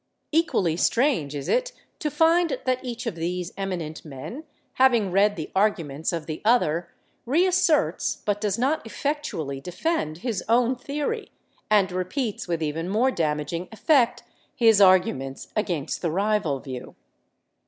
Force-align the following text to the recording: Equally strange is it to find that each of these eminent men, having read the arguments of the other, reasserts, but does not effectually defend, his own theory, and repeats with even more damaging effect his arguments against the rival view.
Equally 0.31 0.75
strange 0.77 1.35
is 1.35 1.47
it 1.47 1.73
to 1.99 2.09
find 2.09 2.57
that 2.65 2.83
each 2.83 3.05
of 3.05 3.13
these 3.13 3.51
eminent 3.55 4.03
men, 4.03 4.45
having 4.81 5.11
read 5.11 5.35
the 5.35 5.51
arguments 5.55 6.11
of 6.11 6.25
the 6.25 6.41
other, 6.43 6.89
reasserts, 7.23 8.23
but 8.25 8.41
does 8.41 8.57
not 8.57 8.83
effectually 8.83 9.61
defend, 9.61 10.17
his 10.19 10.43
own 10.49 10.75
theory, 10.75 11.29
and 11.69 11.91
repeats 11.91 12.47
with 12.47 12.63
even 12.63 12.89
more 12.89 13.11
damaging 13.11 13.69
effect 13.71 14.23
his 14.55 14.81
arguments 14.81 15.49
against 15.55 16.01
the 16.01 16.09
rival 16.09 16.59
view. 16.59 16.95